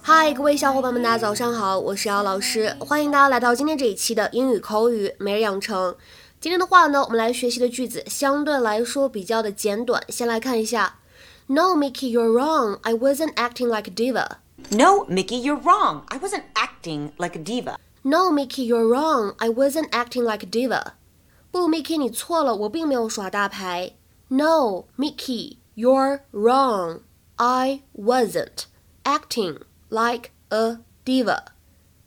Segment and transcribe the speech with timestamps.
[0.00, 5.94] 嗨，各位小伙伴们，大家早上好，我是姚老师，欢迎大家来到今天这一期的英语口语每日养成。
[6.40, 11.00] 今天的话呢，我们来学习的句子相对来说比较的简短，先来看一下。
[11.46, 12.78] No, Mickey, you're wrong.
[12.82, 14.38] I wasn't acting like a diva.
[14.70, 16.02] No, Mickey, you're wrong.
[16.08, 17.76] I wasn't acting like a diva.
[18.02, 19.34] No, Mickey, you're wrong.
[19.38, 20.92] I wasn't acting like a diva.
[21.50, 23.92] 不，Mickey，你错了，我并没有耍大牌。
[24.28, 27.00] No, Mickey, you're wrong.
[27.36, 28.66] I wasn't
[29.04, 31.44] acting like a diva.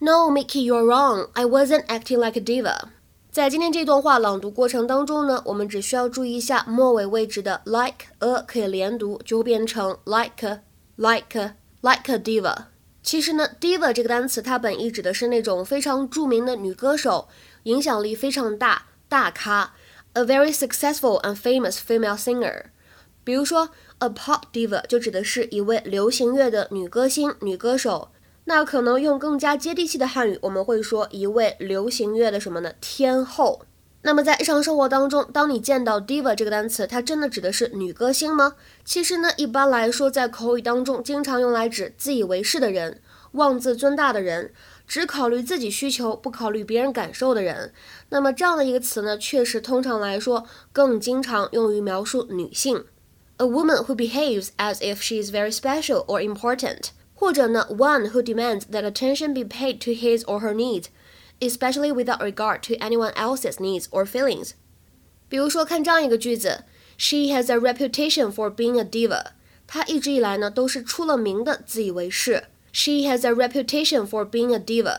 [0.00, 1.28] No, Mickey, you're wrong.
[1.34, 2.88] I wasn't acting like a diva.
[3.30, 10.60] 在今天这段话朗读过程当中呢，我们只需要注意一下末尾位置的 like a 可以连读，就会变成 like
[10.96, 12.64] like like a diva。
[13.02, 17.28] 其实呢，diva 这个单词它本意指的是那种非常着名的女歌手，
[17.62, 19.72] 影响力非常大，大咖，
[20.12, 22.64] a very successful and famous female singer。
[23.27, 28.07] 比如说，a pop diva 就指的是一位流行乐的女歌星、女歌手。
[28.45, 32.71] 那可能用更加接地气的汉语，我们会说一位流行乐的什么呢？
[32.79, 33.63] 天后。
[34.03, 38.55] 那么在日常生活当中，当你见到 diva 这个单词，它真的指的是女歌星吗？
[38.85, 43.01] 其实呢，一般来说，在口语当中，经常用来指自以为是的人、
[43.33, 44.53] 妄自尊大的人、
[44.87, 47.73] 只考虑自己需求不考虑别人感受的人。
[48.07, 52.85] 那么这样的一个词呢，确实通常来说更经常用于描述女性。
[53.38, 56.90] A woman who behaves as if she is very special or important.
[57.14, 60.86] 或者呢，one who demands that attention be paid to his or her needs,
[61.40, 64.52] especially without regard to anyone else's needs or feelings。
[65.28, 66.64] 比如说，看这样一个句子：
[66.98, 69.32] She has a reputation for being a diva。
[69.66, 72.44] 她一直以来呢都是出了名的自以为是。
[72.72, 74.98] She has a reputation for being a diva。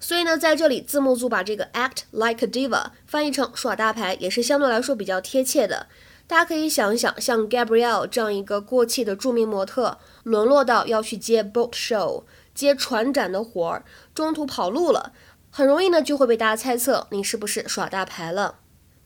[0.00, 5.88] 所以呢，在这里字幕组把这个 act like a diva 翻译成耍大牌，也是相对来说比较贴切的。
[6.27, 12.23] 大家可以想一想，像 Gabrielle 这样一个过气的著名模特，沦落到要去接 boat show、
[12.55, 15.13] 接船展的活儿，中途跑路了，
[15.51, 18.55] 很容易呢就会被大家猜测你是不是耍大牌了。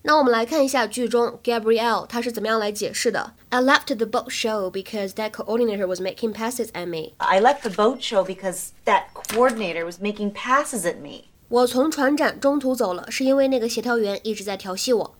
[0.03, 3.33] 那我们来看一下剧中 Gabrielle 她是怎么样来解释的。
[3.49, 7.15] I left the boat show because that coordinator was making passes at me.
[7.17, 11.25] I left the boat show because that coordinator was making passes at me.
[11.49, 15.15] 我从船展中途走了，是因为那个协调员一直在调戏我。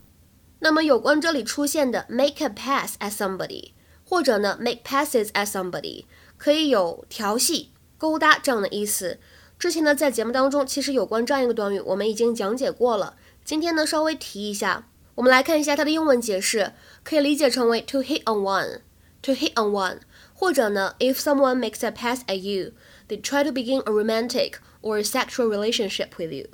[0.60, 3.72] 那么有关这里出现的 make a pass at somebody，
[4.04, 6.04] 或者呢 make passes at somebody，
[6.38, 9.20] 可以有调戏、勾搭这样的意思。
[9.58, 13.16] 之前呢在节目当中，其实有关这样一个短语，我们已经讲解过了。
[13.46, 20.00] 今天呢稍微提一下，我们来看一下它的英文解释，可以理解成为 to hit on one，to hit on one，
[20.34, 26.10] 或者呢 if someone makes a pass at you，they try to begin a romantic or sexual relationship
[26.18, 26.48] with you。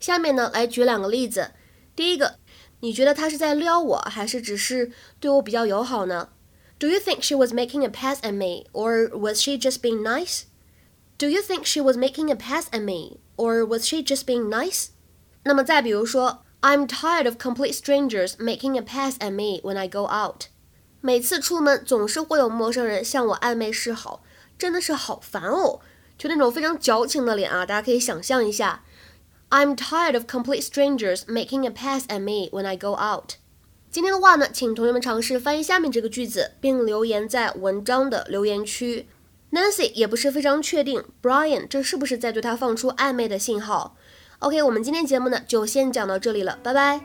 [0.00, 1.50] 下面呢来举两个例子，
[1.94, 2.36] 第一个。
[2.84, 6.28] 你觉得他是在撩我，还是只是对我比较友好呢
[6.78, 10.42] ？Do you think she was making a pass at me, or was she just being nice?
[11.16, 14.50] Do you think she was making a pass at me, or was she just being
[14.50, 14.88] nice?
[15.44, 20.48] 那么再比如说，I'm tired of complete strangers making a pass at me when I go out。
[21.00, 24.22] 每次出门总是会有陌生人向我暧昧示好，
[24.58, 25.80] 真的是好烦哦！
[26.18, 28.84] 就那种非常矫情的脸啊，大家可以想象一下。
[29.54, 33.34] I'm tired of complete strangers making a pass at me when I go out。
[33.88, 39.06] 今天的话呢，请同学们尝试翻译下面这个句子，并留言在文章的留言区。
[39.52, 43.94] Nancy 也不是非常确定 Brian 这是不是在对他放出暧昧的信号。
[44.40, 47.00] OK，我们今天节目呢就先讲到这里了，拜拜。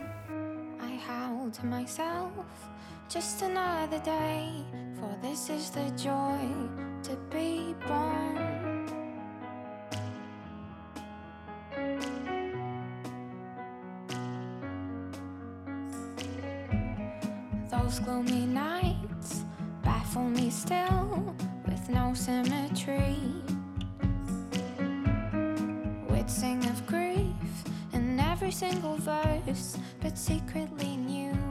[3.08, 4.64] Just another day,
[4.98, 6.38] for this is the joy
[7.04, 8.39] to be born.
[17.90, 19.44] Those gloomy nights
[19.82, 21.34] baffle me still
[21.66, 23.16] with no symmetry.
[26.08, 27.26] We'd sing of grief
[27.92, 31.49] in every single verse, but secretly knew.